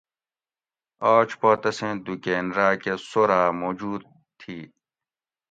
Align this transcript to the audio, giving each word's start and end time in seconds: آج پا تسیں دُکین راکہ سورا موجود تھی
آج 1.13 1.29
پا 1.39 1.51
تسیں 1.61 1.95
دُکین 2.05 2.45
راکہ 2.57 2.93
سورا 3.09 3.41
موجود 3.61 4.01
تھی 4.39 4.57